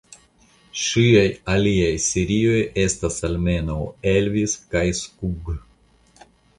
[0.83, 1.25] Ŝiaj
[1.57, 2.57] aliaj serioj
[2.87, 3.79] estas almenaŭ
[4.17, 5.57] "Elvis" kaj "Skugg".